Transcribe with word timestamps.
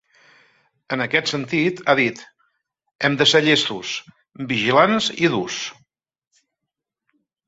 En 0.95 1.03
aquest 1.03 1.27
sentit, 1.31 1.81
ha 1.91 1.95
dit: 1.99 2.23
‘Hem 3.07 3.17
de 3.19 3.27
ser 3.33 3.41
llestos, 3.49 3.91
vigilants 4.53 5.11
i 5.27 5.31
durs’. 5.35 5.61